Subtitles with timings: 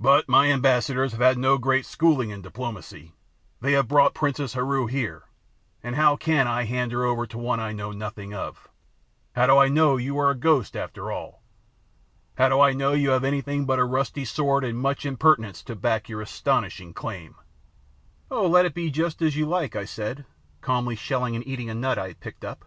[0.00, 3.14] But my ambassadors have had no great schooling in diplomacy;
[3.60, 5.26] they have brought Princess Heru here,
[5.80, 8.66] and how can I hand her over to one I know nothing of?
[9.36, 11.44] How do I know you are a ghost, after all?
[12.36, 15.76] How do I know you have anything but a rusty sword and much impertinence to
[15.76, 17.36] back your astounding claim?"
[18.28, 20.24] "Oh, let it be just as you like," I said,
[20.62, 22.64] calmly shelling and eating a nut I had picked up.